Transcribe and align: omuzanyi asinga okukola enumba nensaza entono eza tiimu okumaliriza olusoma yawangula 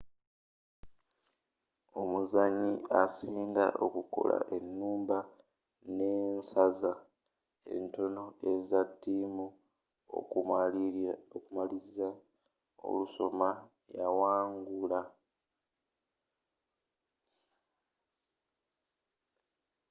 omuzanyi 2.01 2.71
asinga 3.01 3.65
okukola 3.85 4.37
enumba 4.55 5.19
nensaza 5.95 6.93
entono 7.75 8.23
eza 8.51 8.81
tiimu 9.01 9.45
okumaliriza 10.19 12.09
olusoma 12.87 13.49
yawangula 13.97 15.01